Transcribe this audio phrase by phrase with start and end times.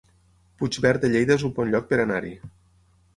[0.61, 2.33] Puigverd de Lleida es un bon lloc per anar-hi